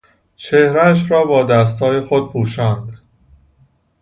[0.35, 3.01] چهرهاش را با دستهای خود پوشاند.